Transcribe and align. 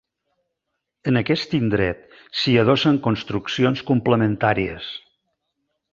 En 1.11 1.19
aquest 1.21 1.53
indret 1.57 2.17
s'hi 2.41 2.55
adossen 2.63 2.99
construccions 3.09 3.85
complementàries. 3.91 4.93